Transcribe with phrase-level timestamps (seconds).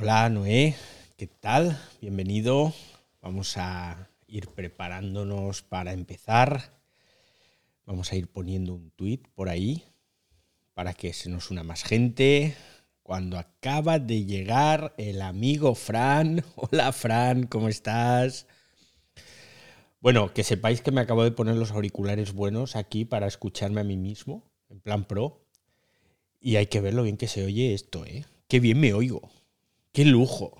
[0.00, 0.76] Hola Noé,
[1.16, 1.76] ¿qué tal?
[2.00, 2.72] Bienvenido.
[3.20, 6.80] Vamos a ir preparándonos para empezar.
[7.84, 9.82] Vamos a ir poniendo un tweet por ahí
[10.72, 12.54] para que se nos una más gente.
[13.02, 16.44] Cuando acaba de llegar el amigo Fran.
[16.54, 18.46] Hola Fran, ¿cómo estás?
[19.98, 23.84] Bueno, que sepáis que me acabo de poner los auriculares buenos aquí para escucharme a
[23.84, 25.44] mí mismo, en plan pro.
[26.38, 28.24] Y hay que ver lo bien que se oye esto, ¿eh?
[28.46, 29.28] Qué bien me oigo.
[29.92, 30.56] Qué lujo.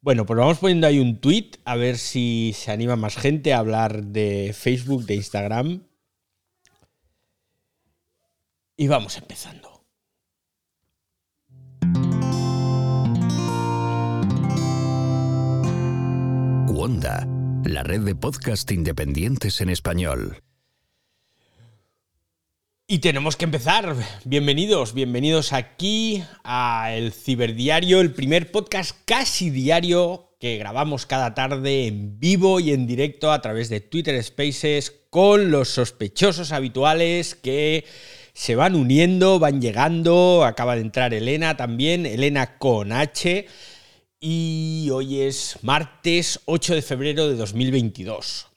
[0.00, 3.58] bueno, pues vamos poniendo ahí un tweet a ver si se anima más gente a
[3.58, 5.86] hablar de Facebook, de Instagram.
[8.76, 9.86] Y vamos empezando.
[16.68, 17.28] Wanda,
[17.64, 20.42] la red de podcast independientes en español.
[22.92, 23.96] Y tenemos que empezar.
[24.26, 31.86] Bienvenidos, bienvenidos aquí a El Ciberdiario, el primer podcast casi diario que grabamos cada tarde
[31.86, 37.86] en vivo y en directo a través de Twitter Spaces con los sospechosos habituales que
[38.34, 40.44] se van uniendo, van llegando.
[40.44, 43.46] Acaba de entrar Elena también, Elena con H.
[44.20, 48.48] Y hoy es martes 8 de febrero de 2022.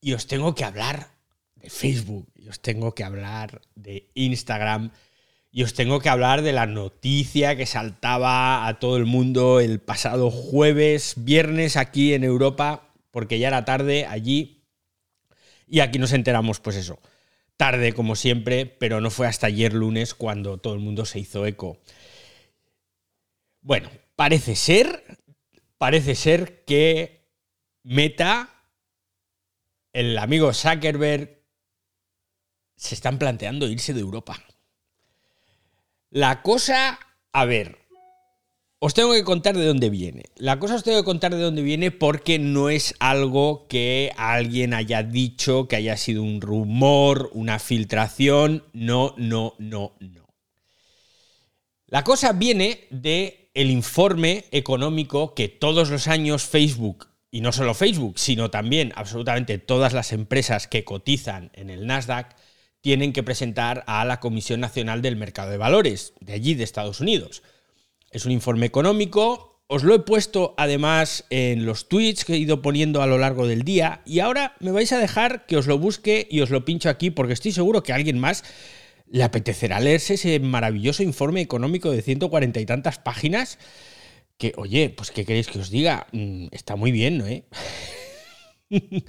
[0.00, 1.15] Y os tengo que hablar
[1.56, 4.92] de Facebook, y os tengo que hablar de Instagram,
[5.50, 9.80] y os tengo que hablar de la noticia que saltaba a todo el mundo el
[9.80, 14.64] pasado jueves, viernes aquí en Europa, porque ya era tarde allí.
[15.66, 17.00] Y aquí nos enteramos, pues eso,
[17.56, 21.46] tarde como siempre, pero no fue hasta ayer lunes cuando todo el mundo se hizo
[21.46, 21.80] eco.
[23.62, 25.02] Bueno, parece ser,
[25.78, 27.26] parece ser que
[27.82, 28.50] Meta,
[29.92, 31.35] el amigo Zuckerberg,
[32.76, 34.42] se están planteando irse de Europa.
[36.10, 36.98] La cosa,
[37.32, 37.78] a ver,
[38.78, 40.24] os tengo que contar de dónde viene.
[40.36, 44.74] La cosa os tengo que contar de dónde viene porque no es algo que alguien
[44.74, 48.64] haya dicho, que haya sido un rumor, una filtración.
[48.72, 50.26] No, no, no, no.
[51.86, 57.72] La cosa viene de el informe económico que todos los años Facebook, y no solo
[57.72, 62.36] Facebook, sino también absolutamente todas las empresas que cotizan en el Nasdaq,
[62.86, 67.00] tienen que presentar a la Comisión Nacional del Mercado de Valores, de allí, de Estados
[67.00, 67.42] Unidos.
[68.12, 72.62] Es un informe económico, os lo he puesto además en los tweets que he ido
[72.62, 75.80] poniendo a lo largo del día, y ahora me vais a dejar que os lo
[75.80, 78.44] busque y os lo pincho aquí, porque estoy seguro que alguien más
[79.10, 83.58] le apetecerá leerse ese maravilloso informe económico de 140 y tantas páginas
[84.38, 86.06] que, oye, pues ¿qué queréis que os diga?
[86.12, 87.26] Mm, está muy bien, ¿no?
[87.26, 87.46] Eh?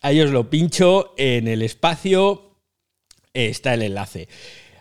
[0.00, 2.53] Ahí os lo pincho en el espacio,
[3.34, 4.28] está el enlace.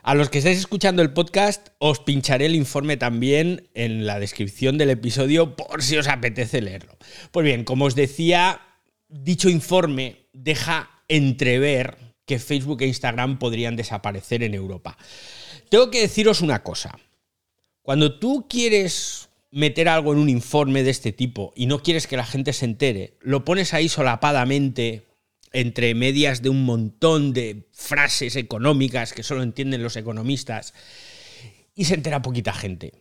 [0.03, 4.77] A los que estáis escuchando el podcast, os pincharé el informe también en la descripción
[4.77, 6.97] del episodio por si os apetece leerlo.
[7.31, 8.61] Pues bien, como os decía,
[9.07, 14.97] dicho informe deja entrever que Facebook e Instagram podrían desaparecer en Europa.
[15.69, 16.99] Tengo que deciros una cosa.
[17.81, 22.17] Cuando tú quieres meter algo en un informe de este tipo y no quieres que
[22.17, 25.03] la gente se entere, lo pones ahí solapadamente
[25.53, 30.73] entre medias de un montón de frases económicas que solo entienden los economistas
[31.75, 32.93] y se entera poquita gente.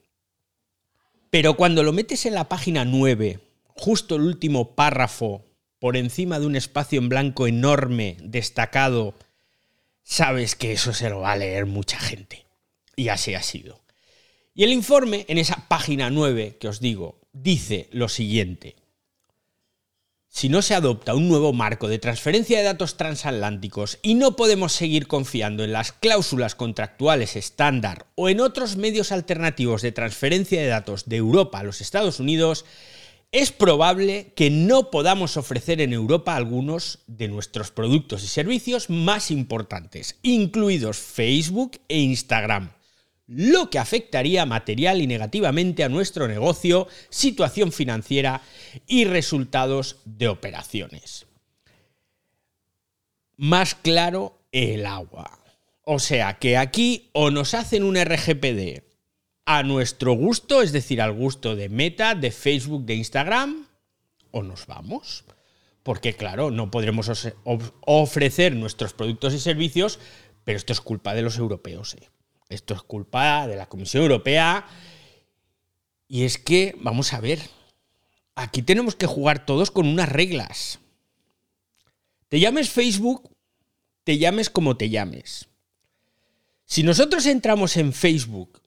[1.31, 5.47] Pero cuando lo metes en la página 9, justo el último párrafo
[5.79, 9.15] por encima de un espacio en blanco enorme, destacado,
[10.03, 12.45] sabes que eso se lo va a leer mucha gente.
[12.95, 13.81] Y así ha sido.
[14.55, 18.77] Y el informe, en esa página 9 que os digo, dice lo siguiente.
[20.35, 24.73] Si no se adopta un nuevo marco de transferencia de datos transatlánticos y no podemos
[24.73, 30.69] seguir confiando en las cláusulas contractuales estándar o en otros medios alternativos de transferencia de
[30.69, 32.65] datos de Europa a los Estados Unidos,
[33.31, 39.31] es probable que no podamos ofrecer en Europa algunos de nuestros productos y servicios más
[39.31, 42.73] importantes, incluidos Facebook e Instagram,
[43.35, 48.43] lo que afectaría material y negativamente a nuestro negocio, situación financiera
[48.87, 51.27] y resultados de operaciones.
[53.37, 55.39] Más claro, el agua.
[55.85, 58.83] O sea que aquí o nos hacen un RGPD
[59.47, 63.67] a nuestro gusto, es decir, al gusto de Meta, de Facebook, de Instagram,
[64.31, 65.25] o nos vamos.
[65.83, 67.11] Porque claro, no podremos
[67.81, 69.99] ofrecer nuestros productos y servicios,
[70.45, 71.95] pero esto es culpa de los europeos.
[71.95, 72.09] ¿eh?
[72.53, 74.67] Esto es culpa de la Comisión Europea.
[76.07, 77.41] Y es que, vamos a ver,
[78.35, 80.79] aquí tenemos que jugar todos con unas reglas.
[82.29, 83.31] Te llames Facebook,
[84.05, 85.49] te llames como te llames.
[86.65, 88.63] Si nosotros entramos en Facebook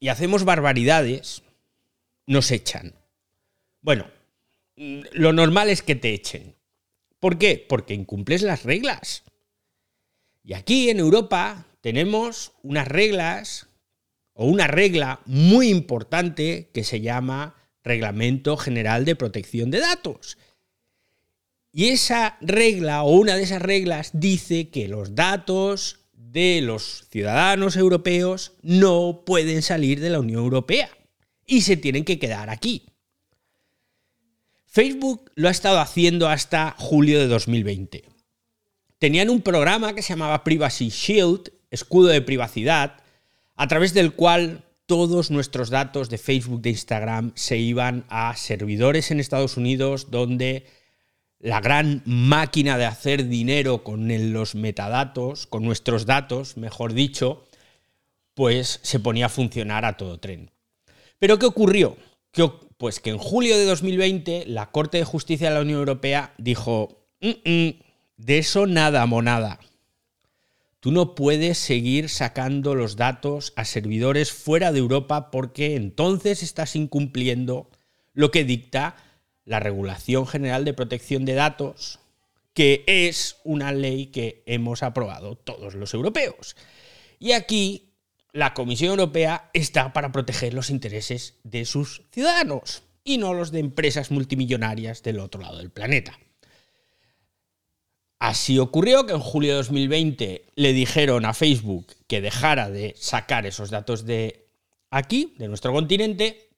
[0.00, 1.42] y hacemos barbaridades,
[2.26, 2.94] nos echan.
[3.80, 4.10] Bueno,
[4.76, 6.54] lo normal es que te echen.
[7.20, 7.64] ¿Por qué?
[7.68, 9.24] Porque incumples las reglas.
[10.44, 13.68] Y aquí en Europa tenemos unas reglas
[14.32, 20.38] o una regla muy importante que se llama Reglamento General de Protección de Datos.
[21.72, 27.76] Y esa regla o una de esas reglas dice que los datos de los ciudadanos
[27.76, 30.90] europeos no pueden salir de la Unión Europea
[31.46, 32.86] y se tienen que quedar aquí.
[34.66, 38.04] Facebook lo ha estado haciendo hasta julio de 2020.
[38.98, 42.96] Tenían un programa que se llamaba Privacy Shield, escudo de privacidad,
[43.56, 49.10] a través del cual todos nuestros datos de Facebook, de Instagram, se iban a servidores
[49.10, 50.66] en Estados Unidos donde
[51.40, 57.44] la gran máquina de hacer dinero con los metadatos, con nuestros datos, mejor dicho,
[58.34, 60.50] pues se ponía a funcionar a todo tren.
[61.18, 61.96] Pero ¿qué ocurrió?
[62.76, 67.04] Pues que en julio de 2020 la Corte de Justicia de la Unión Europea dijo,
[67.20, 67.68] mm, mm,
[68.16, 69.58] de eso nada, monada.
[70.80, 76.76] Tú no puedes seguir sacando los datos a servidores fuera de Europa porque entonces estás
[76.76, 77.68] incumpliendo
[78.12, 78.96] lo que dicta
[79.44, 81.98] la Regulación General de Protección de Datos,
[82.54, 86.54] que es una ley que hemos aprobado todos los europeos.
[87.18, 87.94] Y aquí
[88.32, 93.58] la Comisión Europea está para proteger los intereses de sus ciudadanos y no los de
[93.58, 96.18] empresas multimillonarias del otro lado del planeta.
[98.18, 103.46] Así ocurrió que en julio de 2020 le dijeron a Facebook que dejara de sacar
[103.46, 104.46] esos datos de
[104.90, 106.48] aquí, de nuestro continente,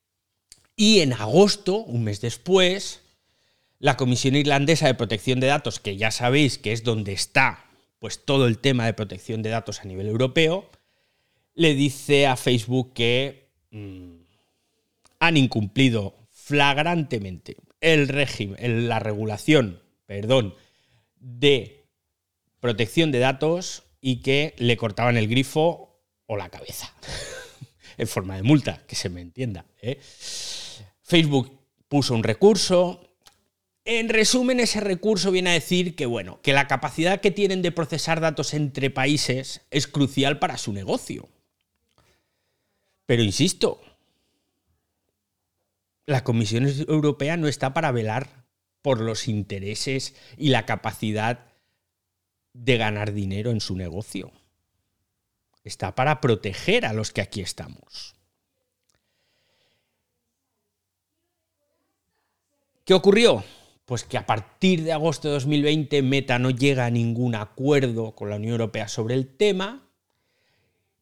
[0.74, 3.02] y en agosto, un mes después,
[3.78, 7.66] la Comisión Irlandesa de Protección de Datos, que ya sabéis que es donde está
[7.98, 10.70] pues todo el tema de protección de datos a nivel europeo,
[11.54, 14.12] le dice a Facebook que mm,
[15.18, 20.54] han incumplido flagrantemente el régimen, la regulación, perdón,
[21.20, 21.84] de
[22.58, 26.92] protección de datos y que le cortaban el grifo o la cabeza.
[27.98, 29.66] en forma de multa, que se me entienda.
[29.82, 30.00] ¿eh?
[31.02, 31.58] Facebook
[31.88, 33.06] puso un recurso.
[33.84, 37.72] En resumen, ese recurso viene a decir que, bueno, que la capacidad que tienen de
[37.72, 41.28] procesar datos entre países es crucial para su negocio.
[43.06, 43.80] Pero insisto,
[46.06, 48.39] la Comisión Europea no está para velar
[48.82, 51.46] por los intereses y la capacidad
[52.52, 54.32] de ganar dinero en su negocio.
[55.64, 58.14] Está para proteger a los que aquí estamos.
[62.84, 63.44] ¿Qué ocurrió?
[63.84, 68.30] Pues que a partir de agosto de 2020 Meta no llega a ningún acuerdo con
[68.30, 69.90] la Unión Europea sobre el tema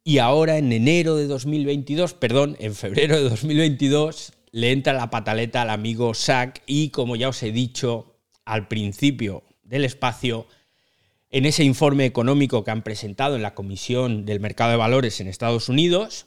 [0.04, 5.62] y ahora en enero de 2022, perdón, en febrero de 2022, le entra la pataleta
[5.62, 10.46] al amigo Sack y como ya os he dicho al principio del espacio,
[11.30, 15.28] en ese informe económico que han presentado en la Comisión del Mercado de Valores en
[15.28, 16.26] Estados Unidos,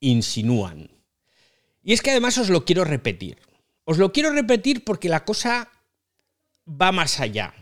[0.00, 0.90] insinúan.
[1.82, 3.38] Y es que además os lo quiero repetir.
[3.84, 5.70] Os lo quiero repetir porque la cosa
[6.68, 7.54] va más allá.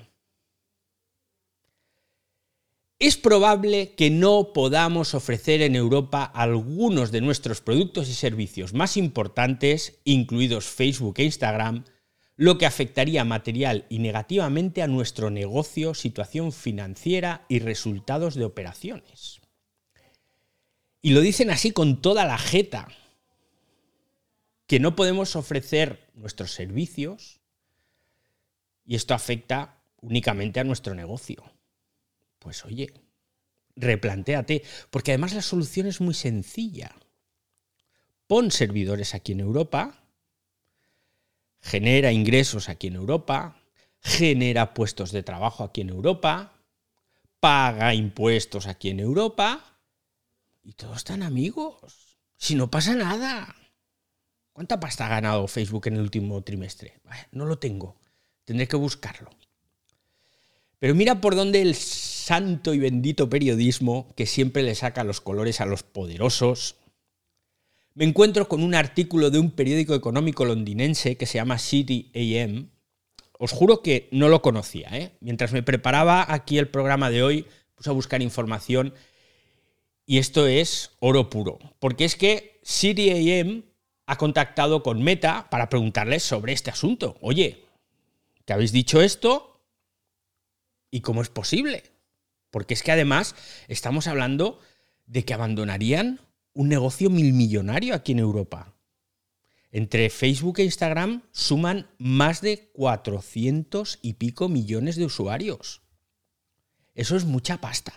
[2.99, 8.97] Es probable que no podamos ofrecer en Europa algunos de nuestros productos y servicios más
[8.97, 11.85] importantes, incluidos Facebook e Instagram,
[12.37, 19.43] lo que afectaría material y negativamente a nuestro negocio, situación financiera y resultados de operaciones.
[21.03, 22.89] Y lo dicen así con toda la jeta,
[24.67, 27.41] que no podemos ofrecer nuestros servicios
[28.87, 31.56] y esto afecta únicamente a nuestro negocio
[32.47, 32.95] pues oye,
[33.75, 36.95] replantéate, porque además la solución es muy sencilla.
[38.29, 40.05] Pon servidores aquí en Europa,
[41.61, 43.61] genera ingresos aquí en Europa,
[44.01, 46.53] genera puestos de trabajo aquí en Europa,
[47.41, 49.81] paga impuestos aquí en Europa
[50.63, 52.21] y todos están amigos.
[52.37, 53.57] Si no pasa nada.
[54.53, 57.01] ¿Cuánta pasta ha ganado Facebook en el último trimestre?
[57.33, 57.97] No lo tengo.
[58.45, 59.31] Tendré que buscarlo.
[60.79, 65.61] Pero mira por dónde el santo y bendito periodismo que siempre le saca los colores
[65.61, 66.77] a los poderosos.
[67.95, 72.71] Me encuentro con un artículo de un periódico económico londinense que se llama City AM.
[73.39, 74.89] Os juro que no lo conocía.
[74.93, 75.13] ¿eh?
[75.21, 78.93] Mientras me preparaba aquí el programa de hoy, puse a buscar información
[80.05, 81.59] y esto es oro puro.
[81.79, 83.65] Porque es que City AM
[84.07, 87.17] ha contactado con Meta para preguntarles sobre este asunto.
[87.21, 87.65] Oye,
[88.45, 89.56] ¿te habéis dicho esto?
[90.97, 91.83] ¿Y cómo es posible?
[92.51, 93.35] Porque es que además
[93.69, 94.61] estamos hablando
[95.05, 96.23] de que abandonarían
[96.55, 98.73] un negocio milmillonario aquí en Europa.
[99.73, 105.83] Entre Facebook e Instagram suman más de 400 y pico millones de usuarios.
[106.95, 107.93] Eso es mucha pasta.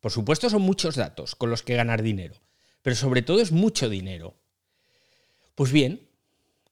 [0.00, 2.34] Por supuesto son muchos datos con los que ganar dinero,
[2.82, 4.34] pero sobre todo es mucho dinero.
[5.54, 6.08] Pues bien,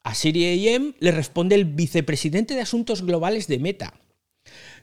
[0.02, 3.94] a Siri AM le responde el vicepresidente de Asuntos Globales de Meta.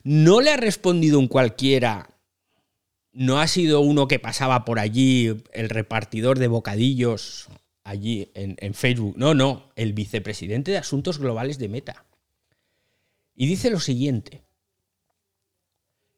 [0.03, 2.11] No le ha respondido un cualquiera
[3.13, 7.49] no ha sido uno que pasaba por allí, el repartidor de bocadillos
[7.83, 9.15] allí en, Facebook.
[9.17, 12.05] No, no, el vicepresidente de Asuntos Globales de Meta.
[13.35, 14.43] Y dice lo siguiente.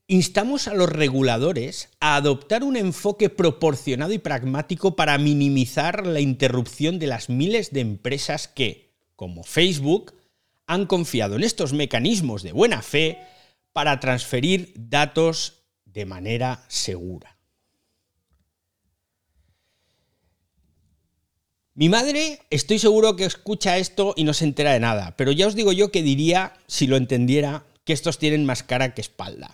[0.08, 7.00] Instamos a los reguladores a adoptar un enfoque proporcionado y pragmático para minimizar la interrupción
[7.00, 10.14] de las miles de empresas que, como Facebook,
[10.68, 13.18] han confiado en estos mecanismos de buena fe
[13.74, 17.38] para transferir datos de manera segura.
[21.76, 25.48] Mi madre estoy seguro que escucha esto y no se entera de nada, pero ya
[25.48, 29.54] os digo yo que diría, si lo entendiera, que estos tienen más cara que espalda.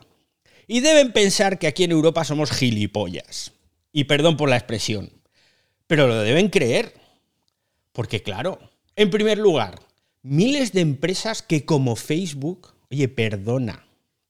[0.67, 3.53] Y deben pensar que aquí en Europa somos gilipollas.
[3.91, 5.11] Y perdón por la expresión,
[5.87, 6.93] pero lo deben creer.
[7.93, 8.59] Porque claro,
[8.97, 9.79] en primer lugar,
[10.21, 13.88] miles de empresas que como Facebook, oye, perdona,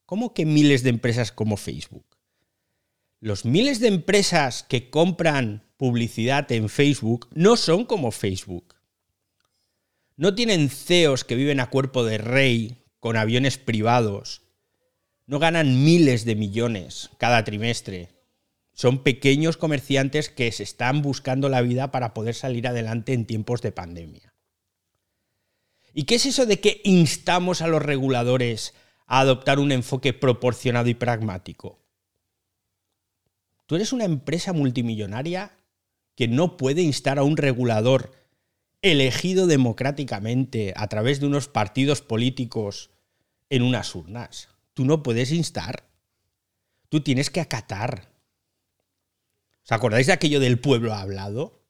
[0.09, 2.17] ¿Cómo que miles de empresas como Facebook?
[3.19, 8.73] Los miles de empresas que compran publicidad en Facebook no son como Facebook.
[10.15, 14.41] No tienen CEOs que viven a cuerpo de rey con aviones privados.
[15.27, 18.09] No ganan miles de millones cada trimestre.
[18.73, 23.61] Son pequeños comerciantes que se están buscando la vida para poder salir adelante en tiempos
[23.61, 24.33] de pandemia.
[25.93, 28.73] ¿Y qué es eso de que instamos a los reguladores
[29.09, 31.79] a adoptar un enfoque proporcionado y pragmático.
[33.65, 35.57] Tú eres una empresa multimillonaria
[36.15, 38.11] que no puede instar a un regulador
[38.83, 42.91] elegido democráticamente a través de unos partidos políticos
[43.49, 44.49] en unas urnas.
[44.75, 45.83] Tú no puedes instar.
[46.89, 48.11] Tú tienes que acatar.
[49.65, 51.63] ¿Os acordáis de aquello del pueblo hablado?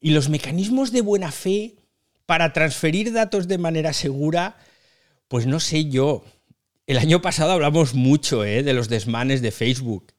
[0.00, 1.76] Y los mecanismos de buena fe
[2.24, 4.58] para transferir datos de manera segura
[5.32, 6.26] pues no sé yo.
[6.86, 8.62] El año pasado hablamos mucho ¿eh?
[8.62, 10.12] de los desmanes de Facebook.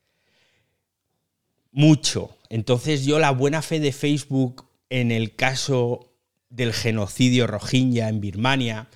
[1.72, 2.36] Mucho.
[2.50, 6.12] Entonces yo la buena fe de Facebook en el caso
[6.50, 8.88] del genocidio rohingya en Birmania,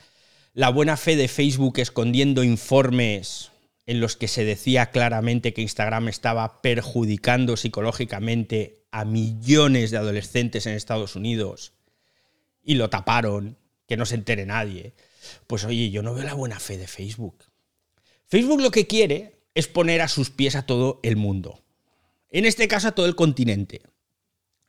[0.56, 3.52] la buena fe de Facebook escondiendo informes
[3.86, 10.66] en los que se decía claramente que Instagram estaba perjudicando psicológicamente a millones de adolescentes
[10.66, 11.74] en Estados Unidos
[12.64, 13.56] y lo taparon,
[13.88, 14.96] que no se entere nadie.
[15.48, 17.46] Pues oye, yo no veo la buena fe de Facebook.
[18.28, 21.64] Facebook lo que quiere es poner a sus pies a todo el mundo.
[22.30, 23.82] En este caso a todo el continente.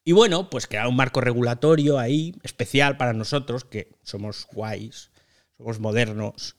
[0.04, 5.10] Y bueno, pues crear un marco regulatorio ahí, especial para nosotros, que somos guays,
[5.58, 6.56] somos modernos,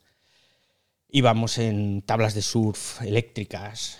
[1.09, 3.97] y vamos en tablas de surf eléctricas.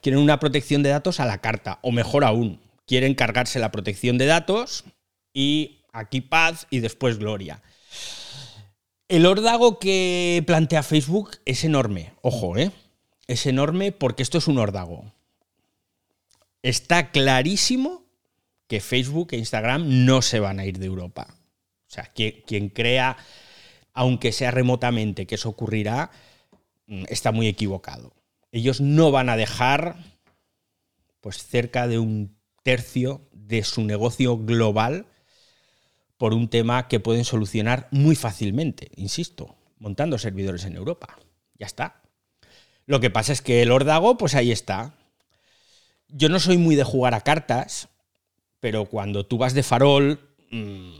[0.00, 4.18] Quieren una protección de datos a la carta, o mejor aún, quieren cargarse la protección
[4.18, 4.84] de datos
[5.32, 7.62] y aquí paz y después gloria.
[9.14, 12.72] El órdago que plantea Facebook es enorme, ojo, ¿eh?
[13.28, 15.04] Es enorme porque esto es un órdago.
[16.64, 18.02] Está clarísimo
[18.66, 21.28] que Facebook e Instagram no se van a ir de Europa.
[21.30, 23.16] O sea, quien crea,
[23.92, 26.10] aunque sea remotamente, que eso ocurrirá,
[26.88, 28.14] mm, está muy equivocado.
[28.50, 29.94] Ellos no van a dejar
[31.20, 35.06] pues cerca de un tercio de su negocio global
[36.24, 41.18] por un tema que pueden solucionar muy fácilmente, insisto, montando servidores en Europa.
[41.58, 42.00] Ya está.
[42.86, 44.94] Lo que pasa es que el órdago, pues ahí está.
[46.08, 47.90] Yo no soy muy de jugar a cartas,
[48.58, 50.18] pero cuando tú vas de farol,
[50.50, 50.94] mmm,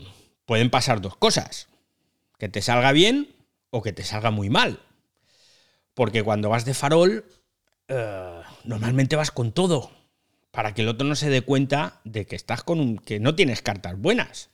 [0.45, 1.69] pueden pasar dos cosas.
[2.37, 3.35] Que te salga bien
[3.71, 4.78] o que te salga muy mal.
[5.95, 7.25] Porque cuando vas de farol,
[7.88, 9.90] uh, normalmente vas con todo.
[10.50, 12.99] Para que el otro no se dé cuenta de que estás con un.
[12.99, 14.50] que no tienes cartas buenas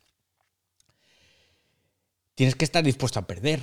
[2.41, 3.61] tienes que estar dispuesto a perder.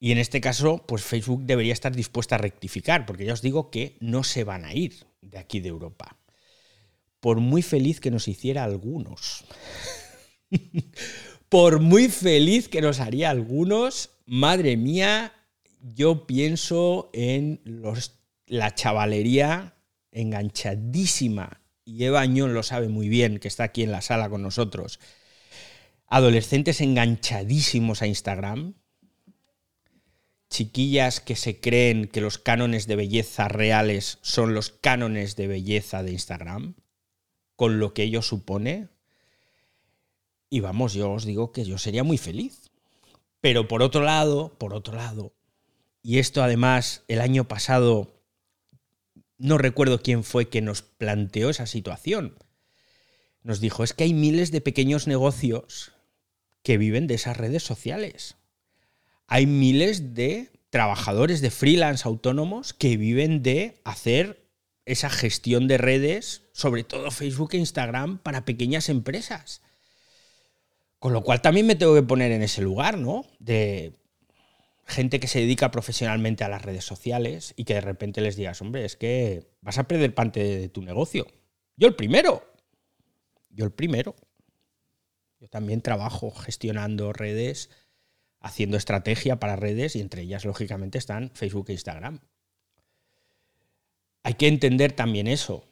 [0.00, 3.70] Y en este caso, pues Facebook debería estar dispuesta a rectificar, porque ya os digo
[3.70, 6.16] que no se van a ir de aquí de Europa.
[7.20, 9.44] Por muy feliz que nos hiciera algunos.
[11.48, 15.32] Por muy feliz que nos haría algunos, madre mía,
[15.80, 18.18] yo pienso en los,
[18.48, 19.76] la chavalería
[20.10, 24.42] enganchadísima, y Eva Añón lo sabe muy bien, que está aquí en la sala con
[24.42, 24.98] nosotros,
[26.08, 28.74] adolescentes enganchadísimos a Instagram
[30.48, 36.02] chiquillas que se creen que los cánones de belleza reales son los cánones de belleza
[36.02, 36.76] de Instagram,
[37.56, 38.88] con lo que ello supone.
[40.48, 42.70] Y vamos, yo os digo que yo sería muy feliz.
[43.40, 45.34] Pero por otro lado, por otro lado,
[46.02, 48.22] y esto además el año pasado,
[49.38, 52.38] no recuerdo quién fue que nos planteó esa situación.
[53.42, 55.92] Nos dijo, es que hay miles de pequeños negocios
[56.66, 58.36] que viven de esas redes sociales
[59.28, 64.44] hay miles de trabajadores de freelance autónomos que viven de hacer
[64.84, 69.62] esa gestión de redes, sobre todo Facebook e Instagram, para pequeñas empresas.
[70.98, 73.26] Con lo cual también me tengo que poner en ese lugar, ¿no?
[73.38, 73.92] De
[74.86, 78.60] gente que se dedica profesionalmente a las redes sociales y que de repente les digas,
[78.60, 81.28] hombre, es que vas a perder parte de tu negocio.
[81.76, 82.44] Yo el primero.
[83.50, 84.16] Yo el primero.
[85.38, 87.70] Yo también trabajo gestionando redes
[88.40, 92.20] haciendo estrategia para redes y entre ellas, lógicamente, están Facebook e Instagram.
[94.22, 95.64] Hay que entender también eso.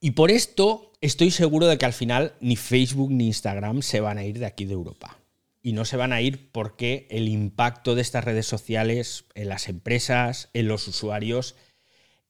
[0.00, 4.18] Y por esto estoy seguro de que al final ni Facebook ni Instagram se van
[4.18, 5.18] a ir de aquí de Europa.
[5.62, 9.68] Y no se van a ir porque el impacto de estas redes sociales en las
[9.68, 11.54] empresas, en los usuarios,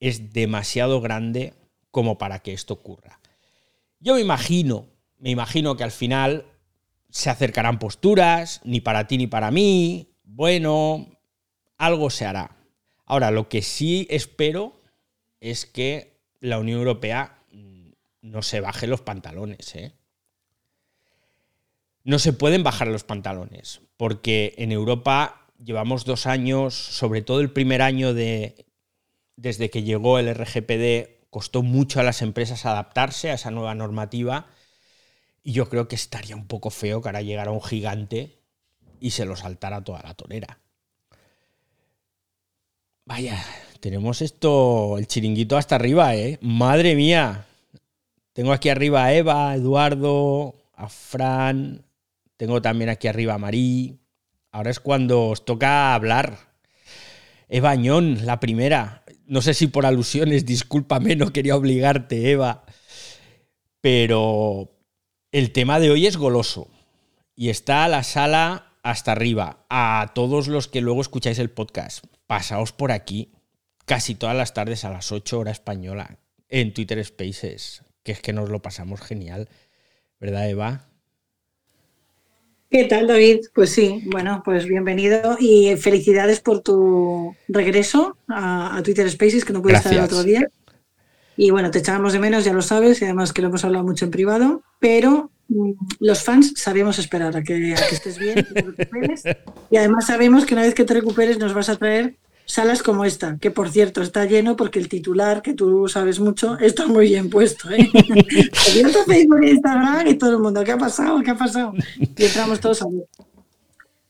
[0.00, 1.54] es demasiado grande
[1.92, 3.20] como para que esto ocurra.
[4.00, 4.88] Yo me imagino,
[5.20, 6.46] me imagino que al final
[7.10, 10.14] se acercarán posturas, ni para ti ni para mí.
[10.24, 11.08] Bueno,
[11.76, 12.56] algo se hará.
[13.04, 14.80] Ahora, lo que sí espero
[15.40, 17.90] es que la Unión Europea mm,
[18.22, 19.74] no se baje los pantalones.
[19.74, 19.92] ¿eh?
[22.02, 27.52] No se pueden bajar los pantalones, porque en Europa llevamos dos años, sobre todo el
[27.52, 28.64] primer año de,
[29.36, 34.46] desde que llegó el RGPD, costó mucho a las empresas adaptarse a esa nueva normativa
[35.42, 38.40] y yo creo que estaría un poco feo que ahora llegara un gigante
[39.00, 40.60] y se lo saltara toda la tonera.
[43.06, 43.42] Vaya,
[43.80, 46.38] tenemos esto, el chiringuito hasta arriba, ¿eh?
[46.42, 47.46] Madre mía.
[48.32, 51.84] Tengo aquí arriba a Eva, Eduardo, a Fran.
[52.36, 53.98] Tengo también aquí arriba a Marí.
[54.52, 56.38] Ahora es cuando os toca hablar.
[57.48, 59.04] Eva Añón, la primera.
[59.26, 62.64] No sé si por alusiones, discúlpame, no quería obligarte, Eva.
[63.80, 64.79] Pero,
[65.32, 66.68] el tema de hoy es goloso
[67.36, 69.64] y está la sala hasta arriba.
[69.68, 73.32] A todos los que luego escucháis el podcast, pasaos por aquí
[73.86, 78.32] casi todas las tardes a las 8 horas española en Twitter Spaces, que es que
[78.32, 79.48] nos lo pasamos genial.
[80.20, 80.86] ¿Verdad, Eva?
[82.70, 83.40] ¿Qué tal, David?
[83.52, 89.60] Pues sí, bueno, pues bienvenido y felicidades por tu regreso a, Twitter Spaces, que no
[89.60, 90.48] pude estar el otro día.
[91.42, 93.82] Y bueno, te echábamos de menos, ya lo sabes, y además que lo hemos hablado
[93.82, 98.60] mucho en privado, pero mm, los fans sabemos esperar a que, estés bien y te
[98.60, 99.22] recuperes.
[99.70, 103.06] Y además sabemos que una vez que te recuperes nos vas a traer salas como
[103.06, 107.08] esta, que por cierto está lleno porque el titular, que tú sabes mucho, está muy
[107.08, 107.70] bien puesto.
[107.70, 107.88] ¿eh?
[108.70, 111.22] Abierto Facebook e Instagram y todo el mundo, ¿qué ha pasado?
[111.22, 111.72] ¿Qué ha pasado?
[111.98, 113.06] Y entramos todos a ver.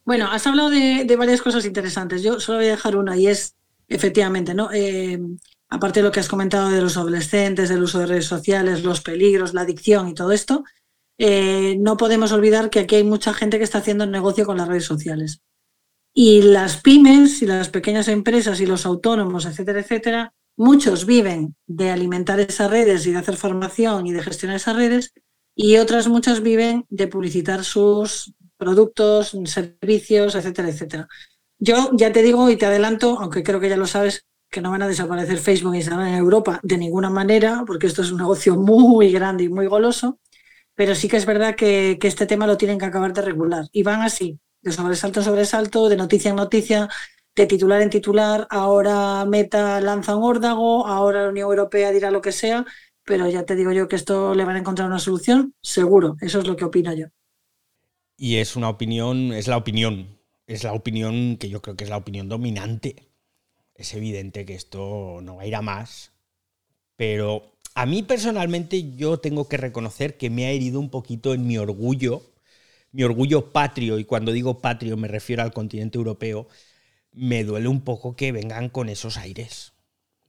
[0.03, 2.23] Bueno, has hablado de, de, varias cosas interesantes.
[2.23, 3.55] Yo solo voy a dejar una y es,
[3.87, 4.69] efectivamente, ¿no?
[4.73, 5.17] Eh,
[5.71, 9.01] aparte de lo que has comentado de los adolescentes, del uso de redes sociales, los
[9.01, 10.65] peligros, la adicción y todo esto,
[11.17, 14.67] eh, no podemos olvidar que aquí hay mucha gente que está haciendo negocio con las
[14.67, 15.41] redes sociales.
[16.13, 21.89] Y las pymes y las pequeñas empresas y los autónomos, etcétera, etcétera, muchos viven de
[21.89, 25.13] alimentar esas redes y de hacer formación y de gestionar esas redes,
[25.55, 31.07] y otras muchas viven de publicitar sus productos, servicios, etcétera, etcétera.
[31.59, 34.69] Yo ya te digo y te adelanto, aunque creo que ya lo sabes, que no
[34.69, 38.17] van a desaparecer Facebook e Instagram en Europa de ninguna manera, porque esto es un
[38.17, 40.19] negocio muy grande y muy goloso,
[40.75, 43.65] pero sí que es verdad que, este tema lo tienen que acabar de regular.
[43.71, 46.89] Y van así, de sobresalto en sobresalto, de noticia en noticia,
[47.33, 52.21] de titular en titular, ahora Meta lanza un órdago, ahora la Unión Europea dirá lo
[52.21, 52.65] que sea,
[53.05, 56.39] pero ya te digo yo que esto le van a encontrar una solución, seguro, eso
[56.39, 57.07] es lo que opino yo.
[58.17, 61.89] Y es una opinión, es la opinión, es la opinión que yo creo que es
[61.89, 63.10] la opinión dominante
[63.81, 66.11] es evidente que esto no va a ir a más,
[66.95, 71.47] pero a mí personalmente yo tengo que reconocer que me ha herido un poquito en
[71.47, 72.21] mi orgullo,
[72.91, 76.47] mi orgullo patrio, y cuando digo patrio me refiero al continente europeo,
[77.13, 79.73] me duele un poco que vengan con esos aires.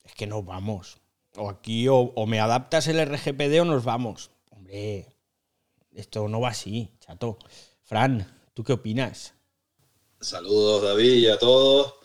[0.05, 0.99] Es que nos vamos.
[1.37, 4.31] O aquí o, me adaptas el RGPD o nos vamos.
[4.51, 5.07] Hombre,
[5.95, 7.39] esto no va así, chato.
[7.83, 9.35] Fran, ¿tú qué opinas?
[10.21, 12.02] Saludos David y a todos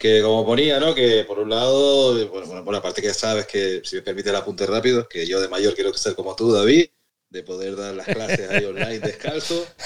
[0.00, 0.94] que como ponía, ¿no?
[0.94, 4.36] Que por un lado, bueno, por la parte que sabes que, si me permite el
[4.36, 6.86] apunte rápido, que yo de mayor quiero ser como tú, David,
[7.28, 9.66] de poder dar las clases ahí online descalzo.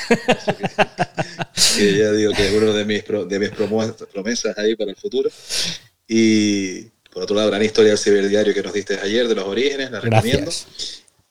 [1.77, 5.29] Que, ya digo que es uno de mis, de mis promesas ahí para el futuro.
[6.07, 9.91] Y por otro lado, gran historia del ciberdiario que nos diste ayer de los orígenes,
[9.91, 10.53] la recomiendo.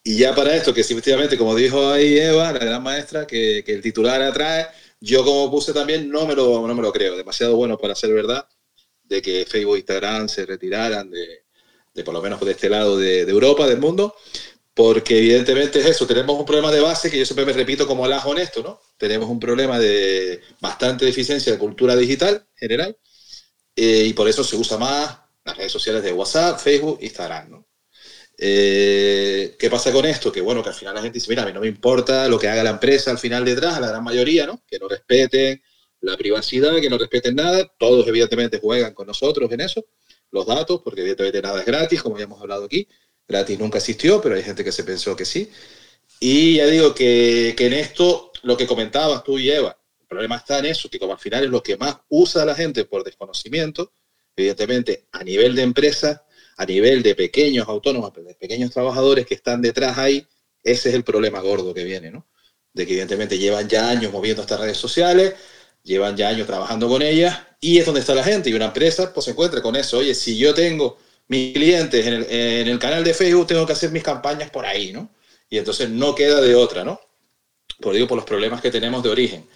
[0.02, 3.72] Y ya para esto, que efectivamente, como dijo ahí Eva, la gran maestra, que, que,
[3.72, 4.66] el titular atrae,
[5.00, 8.12] yo como puse también, no me, lo, no me lo creo, demasiado bueno para ser
[8.12, 8.46] verdad,
[9.04, 11.44] de que Facebook e Instagram se retiraran de,
[11.94, 14.16] de por lo menos de este lado de, Europa, del mundo,
[14.74, 18.06] porque evidentemente es eso, tenemos un problema de base que yo siempre me repito como
[18.08, 18.80] las honesto, ¿no?
[18.98, 22.96] Tenemos un problema de bastante deficiencia de cultura digital general
[23.76, 27.68] eh, y por eso se usa más las redes sociales de WhatsApp, Facebook, Instagram, ¿no?
[28.36, 30.32] Eh, ¿Qué pasa con esto?
[30.32, 32.36] Que bueno, que al final la gente dice, mira, a mí no me importa lo
[32.36, 34.60] que haga la empresa al final detrás, a la gran mayoría, ¿no?
[34.66, 35.62] Que no respeten
[36.04, 39.84] la privacidad, que no respeten nada, todos evidentemente juegan con nosotros en eso,
[40.30, 42.86] los datos, porque evidentemente nada es gratis, como ya hemos hablado aquí,
[43.26, 45.50] gratis nunca existió, pero hay gente que se pensó que sí.
[46.20, 50.36] Y ya digo que, que en esto, lo que comentabas tú y Eva, el problema
[50.36, 53.02] está en eso, que como al final es lo que más usa la gente por
[53.02, 53.92] desconocimiento,
[54.36, 56.24] evidentemente a nivel de empresa,
[56.56, 60.26] a nivel de pequeños autónomos, de pequeños trabajadores que están detrás ahí,
[60.62, 62.26] ese es el problema gordo que viene, ¿no?
[62.72, 65.34] De que evidentemente llevan ya años moviendo estas redes sociales,
[65.84, 69.12] llevan ya años trabajando con ellas, y es donde está la gente, y una empresa
[69.12, 72.78] pues se encuentra con eso, oye, si yo tengo mis clientes en el, en el,
[72.78, 75.10] canal de Facebook tengo que hacer mis campañas por ahí, ¿no?
[75.48, 77.00] Y entonces no queda de otra, ¿no?
[77.80, 79.48] Por digo, por los problemas que tenemos de origen.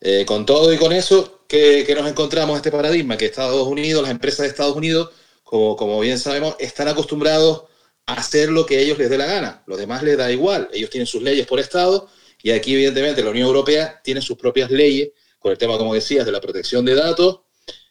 [0.00, 3.16] Eh, con todo y con eso, que, que, nos encontramos este paradigma?
[3.16, 5.10] Que Estados Unidos, las empresas de Estados Unidos,
[5.44, 7.64] como, como bien sabemos, están acostumbrados
[8.06, 9.62] a hacer lo que ellos les dé la gana.
[9.66, 10.68] Los demás les da igual.
[10.72, 12.08] Ellos tienen sus leyes por Estado
[12.42, 15.10] y aquí, evidentemente, la Unión Europea tiene sus propias leyes
[15.42, 17.40] con el tema, como decías, de la protección de datos,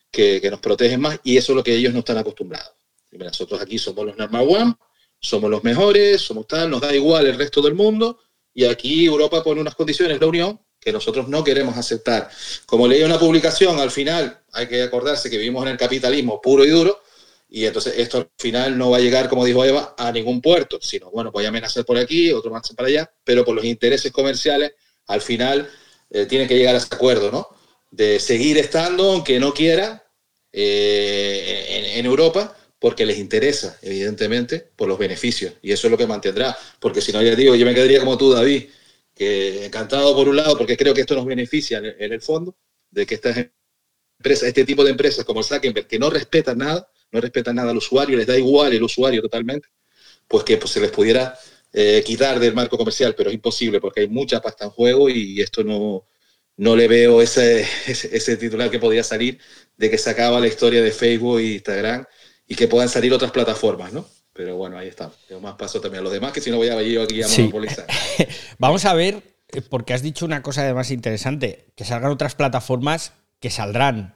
[0.09, 2.73] que, que nos protegen más y eso es lo que ellos no están acostumbrados.
[3.11, 4.75] Nosotros aquí somos los number one,
[5.19, 8.19] somos los mejores, somos tal, nos da igual el resto del mundo,
[8.53, 12.29] y aquí Europa pone unas condiciones, la Unión, que nosotros no queremos aceptar.
[12.65, 16.65] Como leí una publicación, al final hay que acordarse que vivimos en el capitalismo puro
[16.65, 17.01] y duro,
[17.47, 20.79] y entonces esto al final no va a llegar, como dijo Eva, a ningún puerto,
[20.81, 24.11] sino, bueno, voy a amenazar por aquí, otro más para allá, pero por los intereses
[24.11, 24.73] comerciales,
[25.07, 25.69] al final
[26.11, 27.47] eh, tiene que llegar a ese acuerdo, ¿no?
[27.89, 30.05] De seguir estando, aunque no quiera,
[30.53, 35.53] eh, en, Europa, porque les interesa, evidentemente, por los beneficios.
[35.61, 36.57] Y eso es lo que mantendrá.
[36.79, 38.65] Porque si no, ya digo, yo me quedaría como tú, David,
[39.15, 42.55] que encantado por un lado, porque creo que esto nos beneficia en el fondo,
[42.89, 43.37] de que estas
[44.17, 47.77] empresas, este tipo de empresas como Zuckerberg, que no respetan nada, no respetan nada al
[47.77, 49.67] usuario, les da igual el usuario totalmente,
[50.27, 51.37] pues que pues, se les pudiera
[51.73, 55.41] eh, quitar del marco comercial, pero es imposible porque hay mucha pasta en juego y
[55.41, 56.05] esto no,
[56.57, 59.39] no le veo ese, ese, ese titular que podía salir
[59.77, 62.05] de que se acaba la historia de Facebook e Instagram
[62.47, 64.05] y que puedan salir otras plataformas, ¿no?
[64.33, 65.11] Pero bueno, ahí está.
[65.27, 67.27] Tengo más paso también a los demás, que si no voy a ir aquí a
[67.27, 67.41] sí.
[67.41, 67.87] monopolizar.
[68.59, 73.13] Vamos a ver, eh, porque has dicho una cosa además interesante, que salgan otras plataformas
[73.39, 74.13] que saldrán,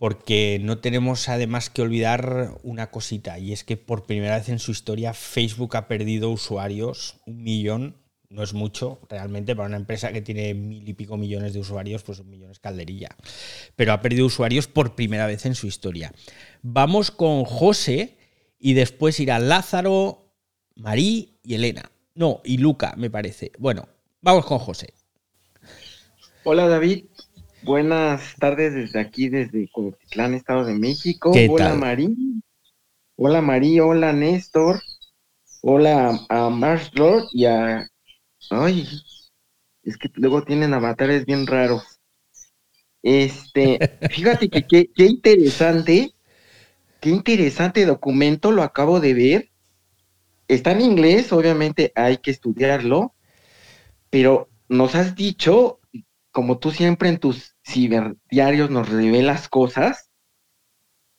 [0.00, 4.58] porque no tenemos además que olvidar una cosita, y es que por primera vez en
[4.58, 7.96] su historia Facebook ha perdido usuarios, un millón,
[8.30, 12.02] no es mucho realmente para una empresa que tiene mil y pico millones de usuarios,
[12.02, 13.10] pues un millón es calderilla,
[13.76, 16.14] pero ha perdido usuarios por primera vez en su historia.
[16.62, 18.16] Vamos con José
[18.58, 20.32] y después irá Lázaro,
[20.76, 21.92] Marí y Elena.
[22.14, 23.52] No, y Luca, me parece.
[23.58, 23.86] Bueno,
[24.22, 24.94] vamos con José.
[26.44, 27.04] Hola David,
[27.62, 31.32] buenas tardes desde aquí, desde Cotitlán, Estado de México.
[31.48, 32.14] Hola Marí.
[33.16, 34.80] Hola Marí, hola Néstor.
[35.62, 37.86] Hola a Mars Lord y a...
[38.50, 38.88] Ay,
[39.82, 42.00] es que luego tienen avatares bien raros.
[43.02, 43.78] Este,
[44.10, 46.14] fíjate que qué interesante
[47.00, 49.50] Qué interesante documento, lo acabo de ver.
[50.48, 53.14] Está en inglés, obviamente hay que estudiarlo,
[54.10, 55.80] pero nos has dicho,
[56.30, 60.10] como tú siempre en tus ciberdiarios nos revelas cosas,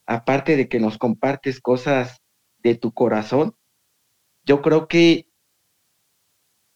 [0.06, 2.22] aparte de que nos compartes cosas
[2.60, 3.56] de tu corazón,
[4.44, 5.28] yo creo que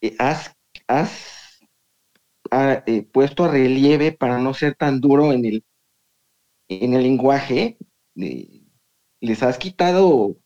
[0.02, 0.56] eh, has,
[2.52, 5.66] eh, puesto a relieve para no ser tan duro en el,
[6.70, 7.78] en el lenguaje,
[8.16, 10.38] les has quitado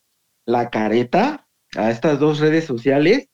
[0.46, 3.30] la careta a estas dos redes sociales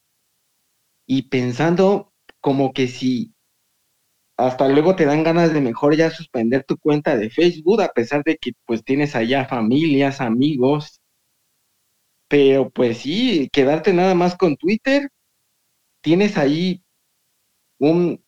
[1.05, 3.34] y pensando como que si
[4.37, 8.23] hasta luego te dan ganas de mejor ya suspender tu cuenta de Facebook a pesar
[8.23, 11.01] de que pues tienes allá familias, amigos,
[12.27, 15.09] pero pues sí, quedarte nada más con Twitter,
[16.01, 16.83] tienes ahí
[17.79, 18.23] un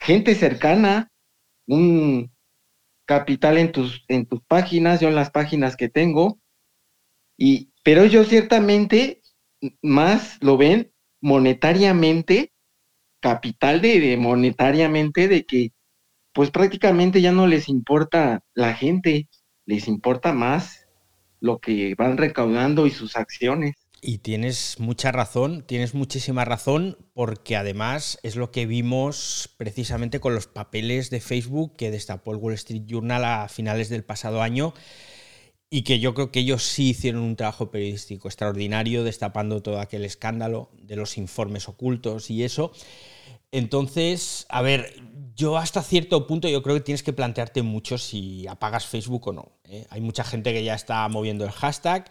[0.00, 1.10] gente cercana,
[1.66, 2.32] un
[3.06, 6.40] capital en tus, en tus páginas, yo en las páginas que tengo,
[7.36, 9.22] y, pero ellos ciertamente
[9.82, 12.53] más lo ven monetariamente,
[13.24, 15.70] capital de, monetariamente, de que
[16.34, 19.30] pues prácticamente ya no les importa la gente,
[19.64, 20.86] les importa más
[21.40, 23.76] lo que van recaudando y sus acciones.
[24.02, 30.34] Y tienes mucha razón, tienes muchísima razón, porque además es lo que vimos precisamente con
[30.34, 34.74] los papeles de Facebook que destapó el Wall Street Journal a finales del pasado año
[35.70, 40.04] y que yo creo que ellos sí hicieron un trabajo periodístico extraordinario destapando todo aquel
[40.04, 42.70] escándalo de los informes ocultos y eso.
[43.54, 45.00] Entonces, a ver,
[45.36, 49.32] yo hasta cierto punto yo creo que tienes que plantearte mucho si apagas Facebook o
[49.32, 49.52] no.
[49.62, 49.86] ¿eh?
[49.90, 52.10] Hay mucha gente que ya está moviendo el hashtag,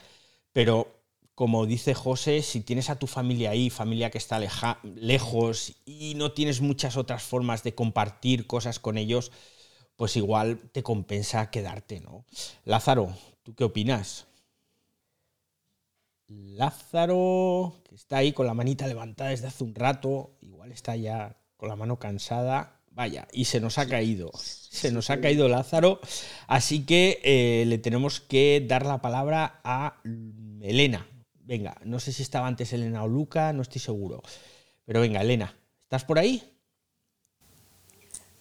[0.53, 0.87] pero
[1.35, 4.39] como dice José, si tienes a tu familia ahí, familia que está
[4.83, 9.33] lejos y no tienes muchas otras formas de compartir cosas con ellos,
[9.97, 12.23] pues igual te compensa quedarte, ¿no?
[12.63, 14.27] Lázaro, ¿tú qué opinas?
[16.27, 21.37] Lázaro, que está ahí con la manita levantada desde hace un rato, igual está ya
[21.57, 22.79] con la mano cansada.
[22.91, 24.31] Vaya, y se nos ha caído.
[24.35, 25.99] Se nos ha caído Lázaro.
[26.47, 29.99] Así que eh, le tenemos que dar la palabra a
[30.61, 31.07] Elena.
[31.45, 34.21] Venga, no sé si estaba antes Elena o Luca, no estoy seguro.
[34.85, 36.43] Pero venga, Elena, ¿estás por ahí?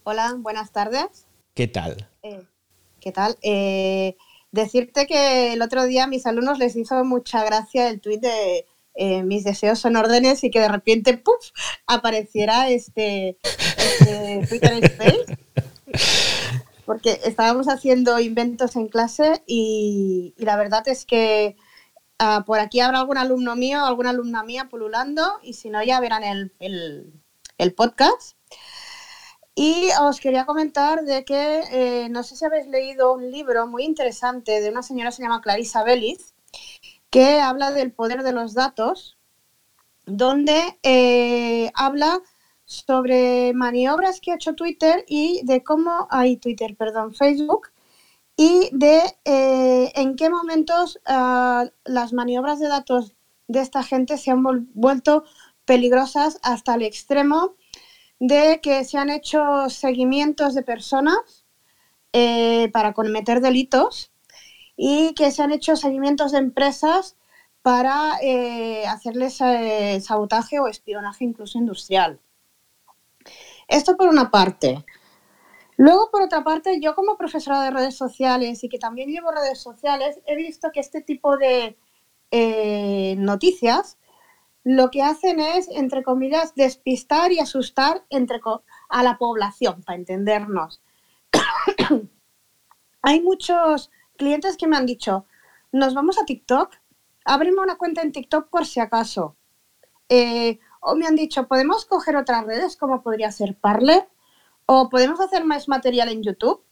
[0.05, 1.27] Hola, buenas tardes.
[1.55, 2.09] ¿Qué tal?
[2.23, 2.43] Eh,
[3.01, 3.37] ¿Qué tal?
[3.43, 4.17] Eh,
[4.53, 8.67] decirte que el otro día a mis alumnos les hizo mucha gracia el tuit de
[8.95, 11.51] eh, mis deseos son órdenes y que de repente ¡puf!
[11.87, 13.39] apareciera este,
[13.79, 15.39] este Twitter Space.
[16.87, 21.57] Porque estábamos haciendo inventos en clase y la verdad es que
[22.25, 25.99] Ah, por aquí habrá algún alumno mío, alguna alumna mía pululando y si no ya
[25.99, 28.37] verán el, podcast.
[29.55, 33.85] Y os quería comentar de que eh, no sé si habéis leído un libro muy
[33.85, 36.35] interesante de una señora que se llama Clarissa Bellis,
[37.11, 39.19] que habla del poder de los datos,
[40.07, 42.21] donde eh, habla
[42.65, 47.69] sobre maniobras que ha hecho Twitter y de cómo, hay Twitter, perdón, Facebook,
[48.37, 53.15] y de eh, en qué momentos ah, las maniobras de datos
[53.49, 55.25] de esta gente se han vuelto
[55.67, 57.55] peligrosas hasta el extremo
[58.25, 61.45] de que se han hecho seguimientos de personas
[62.13, 64.13] eh, para cometer delitos
[64.77, 67.17] y que se han hecho seguimientos de empresas
[67.63, 69.39] para eh, hacerles
[70.05, 72.21] sabotaje o espionaje incluso industrial.
[73.67, 74.85] Esto por una parte.
[75.77, 79.59] Luego, por otra parte, yo como profesora de redes sociales y que también llevo redes
[79.59, 81.77] sociales, he visto que este tipo de
[82.31, 83.99] eh, noticias
[84.65, 88.05] lo que hacen es, entre comillas, despistar y asustar
[88.89, 90.83] a la población, para entendernos.
[93.03, 95.27] Hay muchos clientes que me han dicho,
[95.73, 96.77] nos vamos a TikTok,
[97.25, 99.37] ábreme una cuenta en TikTok por si acaso.
[100.09, 104.09] Eh, o me han dicho, ¿podemos coger otras redes como podría ser Parler?
[104.67, 106.65] ¿O podemos hacer más material en YouTube?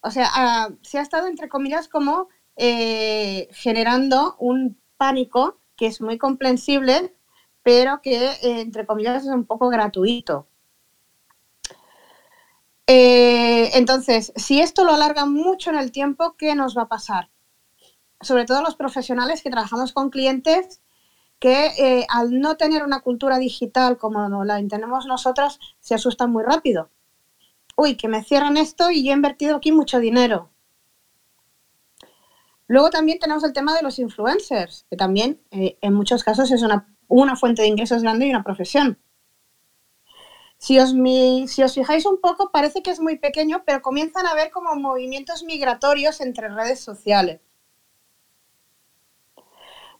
[0.00, 6.02] O sea, ah, se ha estado, entre comillas, como eh, generando un pánico que es
[6.02, 7.14] muy comprensible,
[7.62, 10.46] pero que, eh, entre comillas, es un poco gratuito.
[12.86, 17.30] Eh, entonces, si esto lo alarga mucho en el tiempo, ¿qué nos va a pasar?
[18.20, 20.80] Sobre todo los profesionales que trabajamos con clientes
[21.38, 26.42] que eh, al no tener una cultura digital como la tenemos nosotras, se asustan muy
[26.42, 26.90] rápido.
[27.76, 30.50] Uy, que me cierran esto y yo he invertido aquí mucho dinero.
[32.68, 36.62] Luego también tenemos el tema de los influencers, que también eh, en muchos casos es
[36.62, 38.98] una, fuente de ingresos grande y una profesión.
[40.58, 40.90] Si os,
[41.50, 44.74] si os fijáis un poco, parece que es muy pequeño, pero comienzan a haber como
[44.74, 47.40] movimientos migratorios entre redes sociales.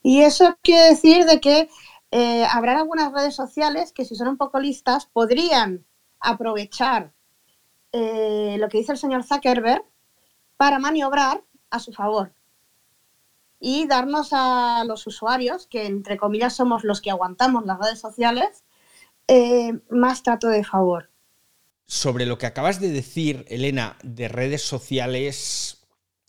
[0.03, 1.69] Y eso quiere decir de que
[2.11, 5.85] eh, habrá algunas redes sociales que si son un poco listas podrían
[6.19, 7.13] aprovechar
[7.93, 9.83] eh, lo que dice el señor Zuckerberg
[10.57, 12.33] para maniobrar a su favor
[13.59, 18.63] y darnos a los usuarios, que entre comillas somos los que aguantamos las redes sociales,
[19.27, 21.09] eh, más trato de favor.
[21.85, 25.85] Sobre lo que acabas de decir, Elena, de redes sociales,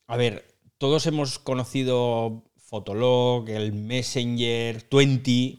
[0.06, 5.58] a ver, todos hemos conocido Fotolog, el Messenger, 20,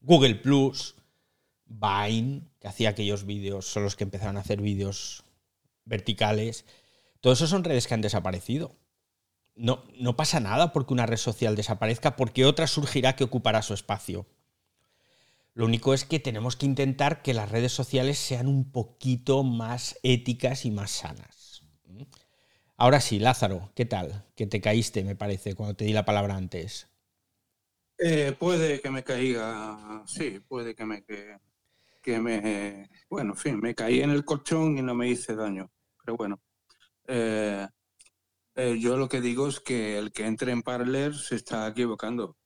[0.00, 0.94] Google Plus,
[1.66, 5.24] Vine, que hacía aquellos vídeos, son los que empezaron a hacer vídeos
[5.84, 6.64] verticales.
[7.20, 8.76] Todos esos son redes que han desaparecido.
[9.54, 13.74] No, no pasa nada porque una red social desaparezca, porque otra surgirá que ocupará su
[13.74, 14.26] espacio.
[15.54, 19.98] Lo único es que tenemos que intentar que las redes sociales sean un poquito más
[20.02, 21.62] éticas y más sanas.
[22.76, 24.24] Ahora sí, Lázaro, ¿qué tal?
[24.34, 26.88] Que te caíste, me parece, cuando te di la palabra antes.
[27.98, 33.74] Eh, puede que me caiga, sí, puede que me, que, me, bueno, en fin, me
[33.74, 35.70] caí en el colchón y no me hice daño,
[36.04, 36.40] pero bueno.
[37.06, 37.66] Eh,
[38.54, 42.36] eh, yo lo que digo es que el que entre en Parler se está equivocando.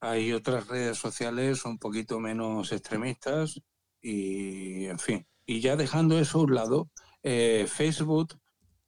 [0.00, 3.60] Hay otras redes sociales un poquito menos extremistas
[4.00, 6.90] y, en fin, y ya dejando eso a un lado,
[7.22, 8.38] Facebook,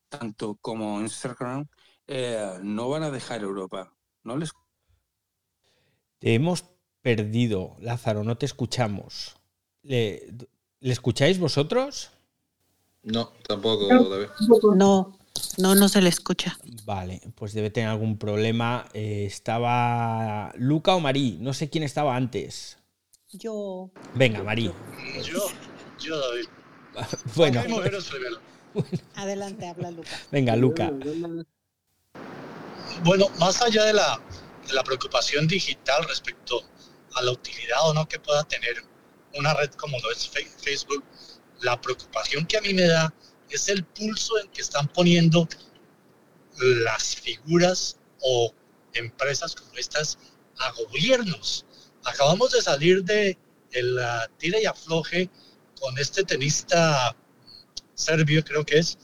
[0.08, 1.66] tanto como Instagram,
[2.62, 4.52] no van a dejar Europa no les...
[6.18, 6.64] Te hemos
[7.02, 9.36] perdido, Lázaro, no te escuchamos.
[9.82, 10.34] ¿Le,
[10.80, 12.10] escucháis vosotros?
[13.04, 14.28] No, tampoco, David.
[14.76, 15.16] No,
[15.58, 16.58] no, no se le escucha.
[16.84, 18.86] Vale, pues debe tener algún problema.
[18.94, 22.78] Eh, estaba Luca o Marí, no sé quién estaba antes.
[23.30, 23.90] Yo.
[24.14, 24.72] Venga, Marí.
[25.22, 25.46] Yo,
[26.00, 26.46] yo, David.
[27.34, 27.60] bueno.
[29.14, 30.10] Adelante, habla Luca.
[30.30, 30.92] Venga, Luca.
[33.02, 34.20] Bueno, más allá de la,
[34.84, 36.62] preocupación digital respecto
[37.14, 38.76] a la utilidad o no que pueda tener
[39.36, 41.04] una red como lo es Facebook,
[41.64, 43.12] la preocupación que a mí me da
[43.50, 45.48] es el pulso en que están poniendo
[46.58, 48.52] las figuras o
[48.92, 50.18] empresas como estas
[50.58, 51.64] a gobiernos.
[52.04, 53.36] Acabamos de salir de
[53.72, 55.30] la tira y afloje
[55.80, 57.16] con este tenista
[57.94, 58.98] serbio, creo que es,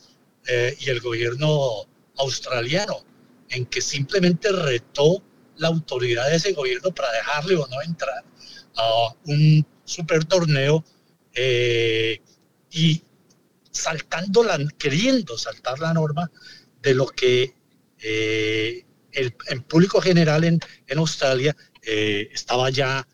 [0.47, 3.03] eh, y el gobierno australiano
[3.49, 5.21] en que simplemente retó
[5.57, 8.23] la autoridad de ese gobierno para dejarle o no entrar
[8.75, 10.83] a un super torneo
[11.33, 12.21] eh,
[12.71, 13.03] y
[13.71, 16.31] saltando la, queriendo saltar la norma
[16.81, 17.53] de lo que
[17.99, 23.07] eh, el, en público general en, en Australia eh, estaba ya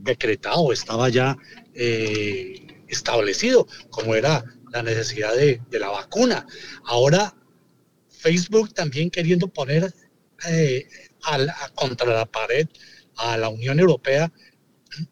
[0.00, 1.36] decretado, estaba ya
[1.74, 6.46] establecido, como era la necesidad de, de la vacuna.
[6.84, 7.34] Ahora
[8.18, 9.92] Facebook también queriendo poner
[10.48, 10.86] eh,
[11.74, 12.66] contra la pared
[13.16, 14.32] a la Unión Europea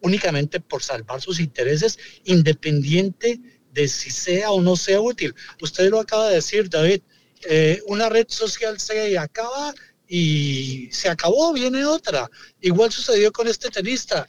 [0.01, 3.41] únicamente por salvar sus intereses, independiente
[3.77, 5.35] de si sea o no sea útil.
[5.61, 7.03] Usted lo acaba de decir, David,
[7.49, 9.75] eh, una red social se acaba
[10.09, 12.29] y se acabó, viene otra.
[12.63, 14.27] Igual sucedió con este tenista.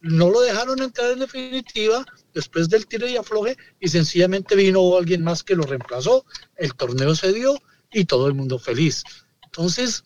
[0.00, 5.22] No lo dejaron entrar en definitiva después del tiro y afloje y sencillamente vino alguien
[5.22, 6.24] más que lo reemplazó.
[6.56, 7.56] El torneo se dio
[7.92, 9.04] y todo el mundo feliz.
[9.44, 10.02] Entonces,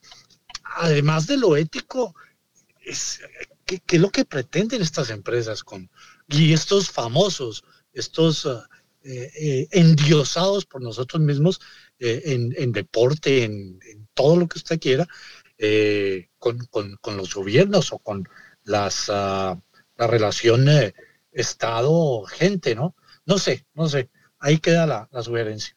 [0.77, 2.15] además de lo ético,
[3.65, 5.91] ¿qué, es lo que pretenden estas empresas con,
[6.29, 8.63] y estos famosos, estos uh,
[9.05, 11.61] eh, eh, endiosados por nosotros mismos
[11.99, 13.81] eh, en, deporte, en,
[14.15, 15.07] todo lo que usted quiera,
[16.39, 18.29] con, los gobiernos o con
[18.65, 19.13] las, uh,
[19.97, 20.67] la relación
[21.33, 22.95] Estado-gente, ¿no?
[23.25, 24.11] No sé, no sé.
[24.39, 25.77] Ahí queda la, la sugerencia.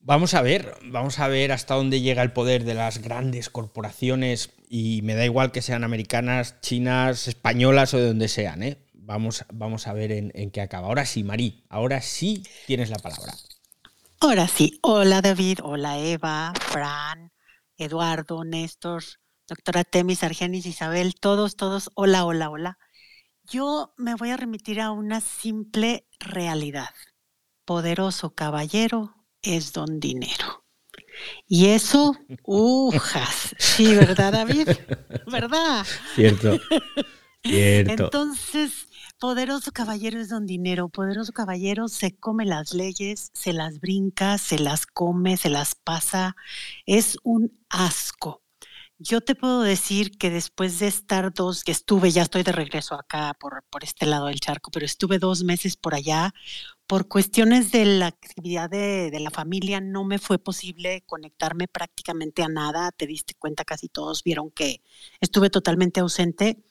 [0.00, 4.50] Vamos a ver, vamos a ver hasta dónde llega el poder de las grandes corporaciones
[4.68, 8.83] y me da igual que sean americanas, chinas, españolas o de donde sean, ¿eh?
[9.06, 10.88] Vamos, vamos a ver en, qué acaba.
[10.88, 13.34] Ahora sí, Marí, ahora sí tienes la palabra.
[14.20, 17.30] Ahora sí, hola David, hola Eva, Fran,
[17.76, 19.04] Eduardo, Néstor,
[19.46, 22.78] doctora Temis, Argenis, Isabel, todos, todos, hola, hola, hola.
[23.42, 26.94] Yo me voy a remitir a una simple realidad.
[27.66, 30.64] Poderoso caballero, es don dinero.
[31.46, 34.66] Y eso, ujas, sí, ¿verdad, David?
[35.30, 35.86] ¿Verdad?
[36.14, 36.58] Cierto.
[37.42, 38.04] Cierto.
[38.04, 38.88] Entonces,
[39.24, 40.90] poderoso caballero es don dinero.
[40.90, 46.36] Poderoso caballero se come las leyes, se las brinca, se las come, se las pasa.
[46.84, 48.42] Es un asco.
[48.98, 52.96] Yo te puedo decir que después de estar dos, que estuve, ya estoy de regreso
[52.96, 56.34] acá por, por este lado del charco, pero estuve dos meses por allá,
[56.86, 62.42] por cuestiones de la actividad de, de, la familia no me fue posible conectarme prácticamente
[62.42, 62.92] a nada.
[62.92, 64.82] Te diste cuenta, casi todos vieron que
[65.20, 66.62] estuve totalmente ausente.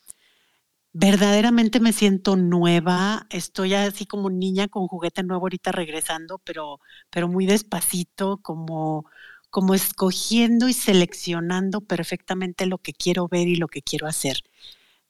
[0.95, 6.79] Verdaderamente me siento nueva, estoy así como niña con juguete nuevo ahorita regresando, pero,
[7.10, 9.06] pero muy despacito, como,
[9.49, 14.38] como escogiendo y seleccionando perfectamente lo que quiero ver y lo que quiero hacer.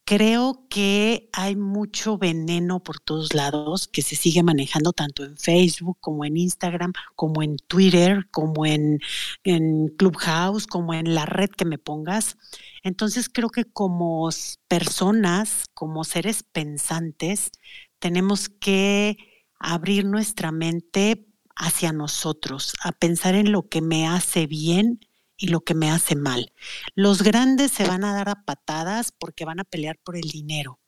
[0.05, 5.97] Creo que hay mucho veneno por todos lados que se sigue manejando tanto en Facebook
[6.01, 8.99] como en Instagram, como en Twitter, como en,
[9.45, 12.37] en, Clubhouse, como en la red que me pongas.
[12.83, 14.29] Entonces creo que como
[14.67, 17.51] personas, como seres pensantes,
[17.99, 19.17] tenemos que
[19.57, 24.99] abrir nuestra mente hacia nosotros, a pensar en lo que me hace bien
[25.43, 26.53] y lo que me hace mal.
[26.95, 30.79] Los grandes se van a dar a patadas porque van a pelear por el dinero,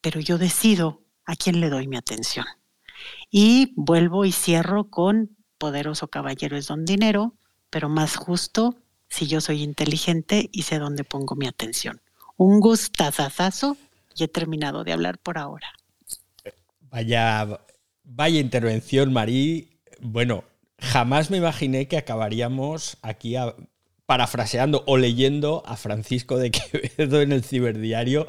[0.00, 2.44] pero yo decido a quién le doy mi atención.
[3.30, 7.36] Y vuelvo y cierro con Poderoso Caballero es don dinero,
[7.70, 8.74] pero más justo
[9.08, 12.00] si yo soy inteligente y sé dónde pongo mi atención.
[12.36, 13.76] Un gustazazazo
[14.16, 15.68] y he terminado de hablar por ahora.
[16.90, 17.60] Vaya,
[18.02, 19.78] vaya intervención, Marí.
[20.00, 20.42] Bueno,
[20.80, 23.36] jamás me imaginé que acabaríamos aquí
[24.06, 26.50] parafraseando o leyendo a Francisco de
[26.96, 28.26] Quevedo en el ciberdiario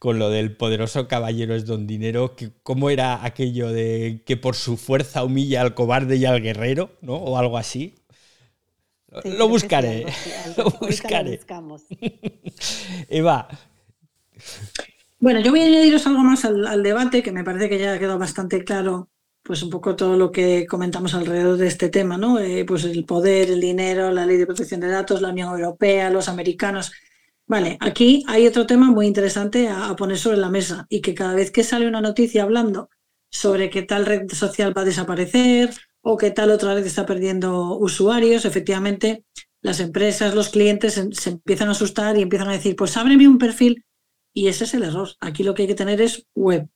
[0.00, 4.56] con lo del poderoso caballero es don dinero, que, ¿cómo era aquello de que por
[4.56, 7.16] su fuerza humilla al cobarde y al guerrero, ¿no?
[7.16, 7.96] O algo así.
[9.24, 10.06] lo buscaré,
[10.56, 11.38] lo buscaré.
[13.10, 13.46] Eva.
[15.18, 17.98] Bueno, yo voy a añadiros algo más al, debate, que me parece que ya ha
[17.98, 19.10] quedado bastante claro,
[19.50, 22.38] pues un poco todo lo que comentamos alrededor de este tema, ¿no?
[22.38, 26.08] Eh, pues el poder, el dinero, la ley de protección de datos, la Unión Europea,
[26.08, 26.92] los americanos.
[27.48, 31.34] Vale, aquí hay otro tema muy interesante a, poner sobre la mesa y que cada
[31.34, 32.90] vez que sale una noticia hablando
[33.28, 35.70] sobre que tal red social va a desaparecer
[36.00, 39.24] o que tal otra red está perdiendo usuarios, efectivamente
[39.62, 43.38] las empresas, los clientes se, empiezan a asustar y empiezan a decir, pues ábreme un
[43.38, 43.84] perfil
[44.32, 45.08] y ese es el error.
[45.18, 46.68] Aquí lo que hay que tener es web.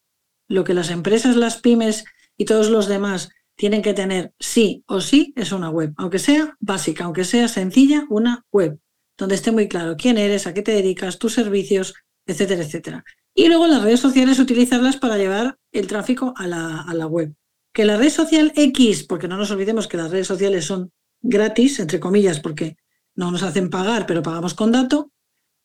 [0.49, 2.05] Lo que las empresas, las pymes
[2.37, 6.57] y todos los demás tienen que tener sí o sí es una web, aunque sea
[6.61, 8.78] básica, aunque sea sencilla, una web
[9.16, 11.95] donde esté muy claro quién eres, a qué te dedicas, tus servicios,
[12.26, 13.05] etcétera, etcétera.
[13.35, 17.35] Y luego las redes sociales utilizarlas para llevar el tráfico a la, a la web.
[17.72, 21.80] Que la red social X, porque no nos olvidemos que las redes sociales son gratis,
[21.80, 22.76] entre comillas, porque
[23.16, 25.11] no nos hacen pagar, pero pagamos con dato.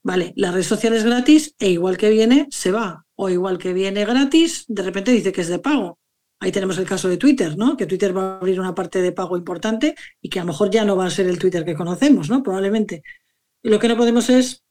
[0.01, 3.05] Vale, la red social es gratis e igual que viene, se va.
[3.15, 5.99] O igual que viene gratis, de repente dice que es de pago.
[6.40, 7.76] Ahí tenemos el caso de Twitter, ¿no?
[7.76, 10.70] Que Twitter va a abrir una parte de pago importante y que a lo mejor
[10.72, 12.42] ya no va a ser el Twitter que conocemos, ¿no?
[12.44, 13.04] Probablemente.
[13.62, 14.64] Y lo que no podemos es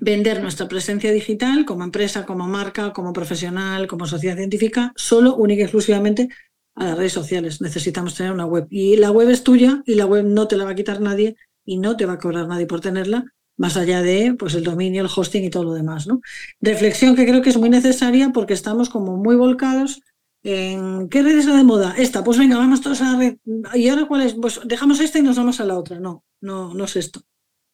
[0.00, 5.60] vender nuestra presencia digital como empresa, como marca, como profesional, como sociedad científica, solo, única
[5.60, 6.28] y exclusivamente
[6.74, 7.60] a las redes sociales.
[7.60, 8.66] Necesitamos tener una web.
[8.70, 11.36] Y la web es tuya y la web no te la va a quitar nadie
[11.64, 13.24] y no te va a cobrar nadie por tenerla,
[13.58, 16.06] más allá de pues, el dominio, el hosting y todo lo demás.
[16.06, 16.20] ¿no?
[16.60, 20.00] Reflexión que creo que es muy necesaria porque estamos como muy volcados
[20.42, 21.94] en qué red es la de moda.
[21.96, 23.36] Esta, pues venga, vamos todos a la red.
[23.74, 24.34] ¿Y ahora cuál es?
[24.34, 25.98] Pues dejamos esta y nos vamos a la otra.
[26.00, 27.22] No, no, no es esto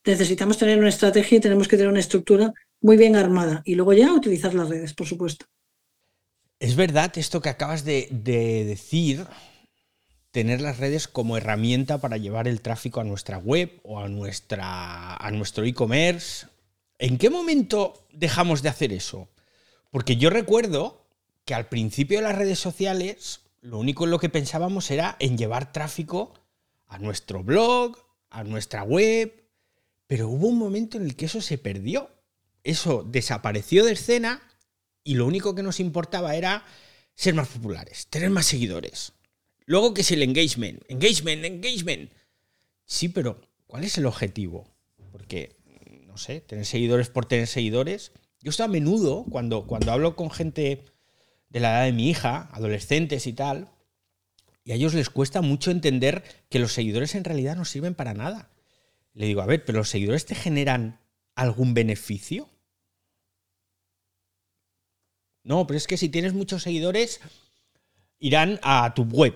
[0.09, 3.93] necesitamos tener una estrategia y tenemos que tener una estructura muy bien armada y luego
[3.93, 5.47] ya utilizar las redes, por supuesto.
[6.59, 8.09] Es verdad esto que acabas de,
[8.67, 9.27] decir,
[10.33, 15.15] tener las redes como herramienta para llevar el tráfico a nuestra web o a, nuestra,
[15.15, 16.47] a nuestro e-commerce.
[16.99, 19.29] ¿En qué momento dejamos de hacer eso?
[19.91, 20.98] Porque yo recuerdo
[21.49, 25.39] que al principio de las redes sociales lo único en lo que pensábamos era en
[25.39, 26.35] llevar tráfico
[26.89, 27.97] a nuestro blog,
[28.29, 29.49] a nuestra web,
[30.07, 32.11] pero hubo un momento en el que eso se perdió.
[32.65, 34.43] Eso desapareció de escena
[35.03, 36.67] y lo único que nos importaba era
[37.15, 39.15] ser más populares, tener más seguidores.
[39.65, 42.13] Luego que es el engagement, engagement, engagement.
[42.85, 44.69] Sí, pero ¿cuál es el objetivo?
[45.13, 45.57] Porque,
[46.05, 48.13] no sé, tener seguidores por tener seguidores.
[48.43, 50.85] Yo estoy a menudo, cuando, cuando hablo con gente
[51.49, 53.71] de la edad de mi hija, adolescentes y tal,
[54.65, 58.13] y a ellos les cuesta mucho entender que los seguidores en realidad no sirven para
[58.13, 58.51] nada.
[59.15, 61.01] Le digo, a ver, pero los seguidores te generan
[61.35, 62.51] algún beneficio.
[65.43, 67.21] No, pero es que si tienes muchos seguidores,
[68.19, 69.35] irán a tu web.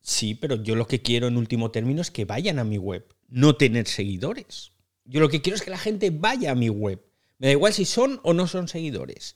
[0.00, 3.12] Sí, pero yo lo que quiero en último término es que vayan a mi web,
[3.26, 4.72] no tener seguidores.
[5.04, 7.04] Yo lo que quiero es que la gente vaya a mi web.
[7.38, 9.34] Me da igual si son o no son seguidores.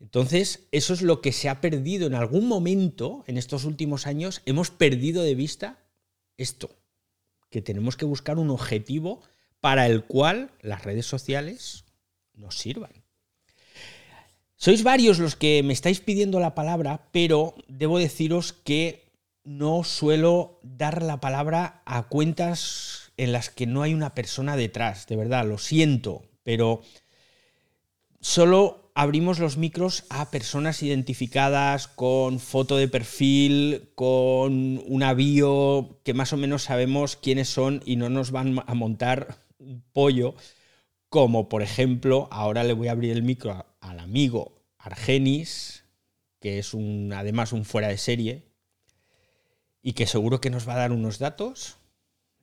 [0.00, 4.42] Entonces, eso es lo que se ha perdido en algún momento en estos últimos años.
[4.46, 5.78] Hemos perdido de vista
[6.36, 6.70] esto
[7.50, 9.22] que tenemos que buscar un objetivo
[9.60, 11.84] para el cual las redes sociales
[12.34, 12.92] nos sirvan.
[14.56, 19.12] Sois varios los que me estáis pidiendo la palabra, pero debo deciros que
[19.44, 25.06] no suelo dar la palabra a cuentas en las que no hay una persona detrás,
[25.06, 26.82] de verdad, lo siento, pero
[28.20, 36.14] solo abrimos los micros a personas identificadas con foto de perfil, con un bio que
[36.14, 40.34] más o menos sabemos quiénes son y no nos van a montar un pollo,
[41.08, 45.84] como por ejemplo, ahora le voy a abrir el micro al amigo Argenis,
[46.40, 48.48] que es un, además un fuera de serie,
[49.80, 51.76] y que seguro que nos va a dar unos datos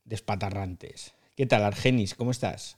[0.05, 1.15] despatarrantes.
[1.35, 2.15] ¿Qué tal, Argenis?
[2.15, 2.77] ¿Cómo estás?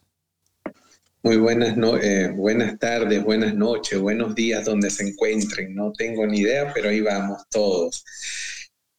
[1.24, 5.74] Muy buenas, no, eh, buenas tardes, buenas noches, buenos días donde se encuentren.
[5.74, 8.03] No tengo ni idea, pero ahí vamos todos.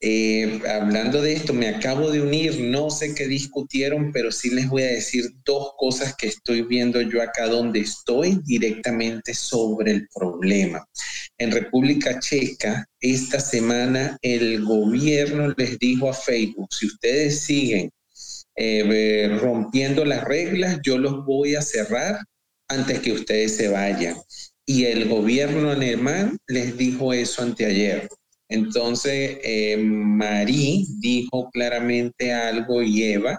[0.01, 4.69] Eh, hablando de esto, me acabo de unir, no sé qué discutieron, pero sí les
[4.69, 10.09] voy a decir dos cosas que estoy viendo yo acá donde estoy directamente sobre el
[10.13, 10.85] problema.
[11.39, 17.91] En República Checa, esta semana el gobierno les dijo a Facebook, si ustedes siguen
[18.61, 22.19] eh, rompiendo las reglas, yo los voy a cerrar
[22.69, 24.17] antes que ustedes se vayan.
[24.67, 28.09] Y el gobierno alemán les dijo eso anteayer.
[28.51, 33.39] Entonces, eh, Marí dijo claramente algo y Eva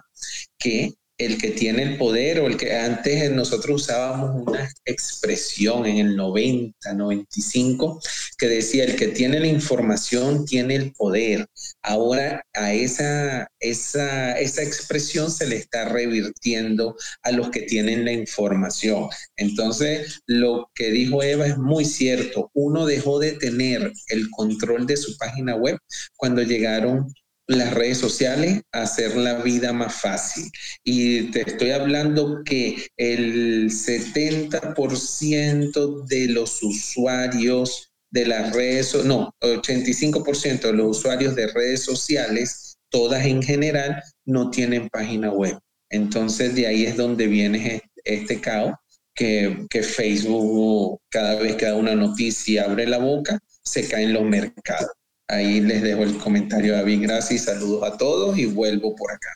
[0.57, 5.97] que el que tiene el poder o el que antes nosotros usábamos una expresión en
[5.97, 8.01] el 90, 95
[8.37, 11.45] que decía el que tiene la información tiene el poder.
[11.83, 18.13] Ahora a esa, esa, esa expresión se le está revirtiendo a los que tienen la
[18.13, 19.09] información.
[19.35, 22.49] Entonces, lo que dijo Eva es muy cierto.
[22.53, 25.77] Uno dejó de tener el control de su página web
[26.15, 27.13] cuando llegaron
[27.49, 30.49] las redes sociales hacer la vida más fácil.
[30.83, 40.61] Y te estoy hablando que el 70% de los usuarios de las redes, no, 85%
[40.61, 45.57] de los usuarios de redes sociales, todas en general, no tienen página web.
[45.89, 48.73] Entonces de ahí es donde viene este caos,
[49.15, 54.13] que, que Facebook cada vez que da una noticia abre la boca, se cae en
[54.13, 54.91] los mercados.
[55.29, 57.03] Ahí les dejo el comentario, David.
[57.03, 59.29] Gracias, saludos a todos y vuelvo por acá.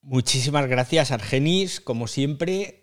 [0.00, 1.82] Muchísimas gracias, Argenis.
[1.82, 2.82] Como siempre,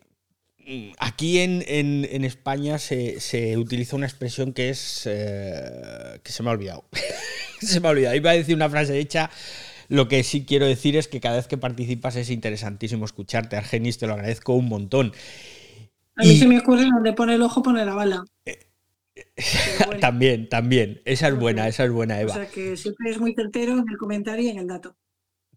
[1.00, 5.04] aquí en, España se, utiliza una expresión que es.
[5.06, 6.86] Eh, que se me ha olvidado.
[7.60, 8.16] se me ha olvidado.
[8.16, 9.32] Iba a decir una frase hecha.
[9.88, 13.58] Lo que sí quiero decir es que cada vez que participas es interesantísimo escucharte.
[13.58, 15.14] Argenis, te lo agradezco un montón.
[16.16, 18.24] A mí se me ocurre donde pone el ojo, pone la bala.
[20.00, 21.02] También, también.
[21.06, 22.32] Esa es buena, esa es buena, Eva.
[22.32, 24.96] O sea que siempre es muy certero en el comentario y en el dato.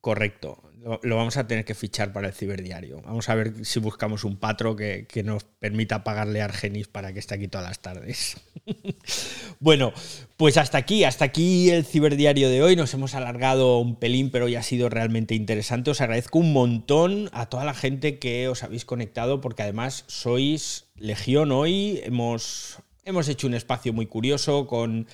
[0.00, 0.62] Correcto.
[1.02, 3.00] Lo, vamos a tener que fichar para el ciberdiario.
[3.00, 7.20] Vamos a ver si buscamos un patro que, nos permita pagarle a Argenis para que
[7.20, 8.36] esté aquí todas las tardes.
[9.60, 9.94] bueno,
[10.36, 12.76] pues hasta aquí, hasta aquí el ciberdiario de hoy.
[12.76, 15.90] Nos hemos alargado un pelín, pero hoy ha sido realmente interesante.
[15.90, 20.84] Os agradezco un montón a toda la gente que os habéis conectado, porque además sois
[20.96, 22.02] legión hoy.
[22.04, 25.06] Hemos Hemos hecho un espacio muy curioso con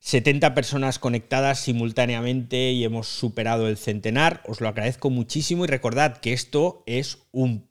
[0.00, 4.42] 70 personas conectadas simultáneamente y hemos superado el centenar.
[4.46, 7.68] Os lo agradezco muchísimo y recordad que esto es un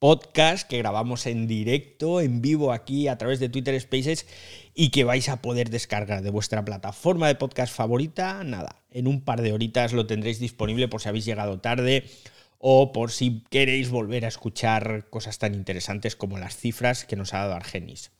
[0.00, 4.26] podcast que grabamos en directo, en vivo aquí a través de Twitter Spaces
[4.74, 8.42] y que vais a poder descargar de vuestra plataforma de podcast favorita.
[8.42, 12.10] Nada, en un par de horitas lo tendréis disponible por si habéis llegado tarde
[12.58, 17.34] o por si queréis volver a escuchar cosas tan interesantes como las cifras que nos
[17.34, 18.10] ha dado Argenis.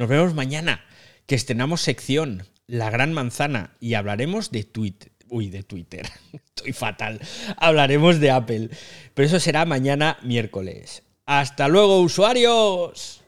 [0.00, 0.82] Nos vemos mañana,
[1.26, 5.12] que estrenamos sección La Gran Manzana y hablaremos de Twitter.
[5.28, 6.08] Uy, de Twitter.
[6.32, 7.20] Estoy fatal.
[7.58, 8.70] Hablaremos de Apple.
[9.12, 11.02] Pero eso será mañana miércoles.
[11.26, 13.22] Hasta luego, usuarios.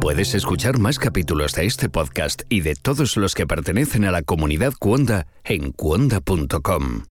[0.00, 4.22] Puedes escuchar más capítulos de este podcast y de todos los que pertenecen a la
[4.22, 7.02] comunidad Cuonda en cuonda.com.